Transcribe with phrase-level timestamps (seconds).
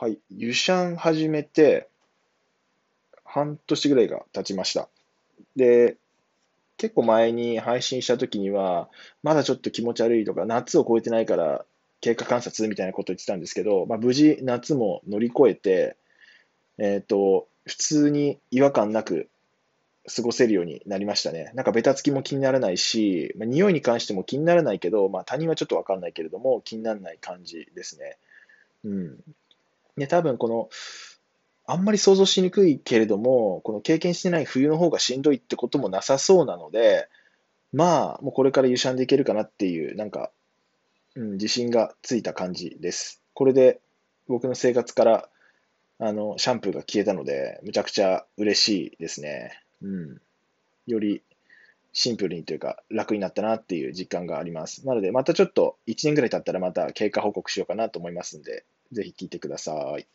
[0.00, 1.86] はい、湯シャン始めて、
[3.22, 4.88] 半年ぐらいが経ちました。
[5.56, 5.98] で、
[6.78, 8.88] 結構前に配信した時には、
[9.22, 11.66] まだちょっと気持ち悪いとか、夏を超えてないから
[12.00, 15.98] 経過観察みたいなこと言ってたんですけど、まあ、無事夏も乗り越えて、
[16.78, 19.28] えっ、ー、と、普通に違和感なく
[20.06, 21.52] 過ごせるようになりましたね。
[21.52, 28.16] なんかベタつきも気にならないし、まあ、匂いに関しても気にならないけど、まあ、他人はちょっとわかんないけれども、気にならない感じですね。
[28.86, 29.18] うん。
[30.00, 30.68] で、多分この、
[31.66, 37.08] あんまり想像しにくいけれども、この経験してない冬の方がしんどいってこともなさそうなので、
[37.72, 40.32] まあ、もうこれから優勝でいけるかなっていう、なんか、
[41.14, 43.22] うん、自信がついた感じです。
[43.34, 43.80] これで
[44.26, 45.28] 僕の生活から、
[45.98, 49.62] あの、シャンプーが消えたので、むちゃくちゃ嬉しいですね。
[49.82, 50.20] うん。
[50.86, 51.22] より
[51.92, 54.86] シンプルにというか楽になったなっていう実感があります。
[54.86, 60.06] なので、またちょっと1年ぐらい経ったらまた経過報告しようかなと思いますんで、ぜひ聞いてください。